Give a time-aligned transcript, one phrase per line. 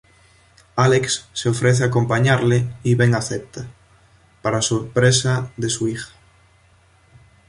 [0.77, 3.67] Alex se ofrece a acompañarle y Ben acepta,
[4.41, 6.09] para sorpresa de su hija.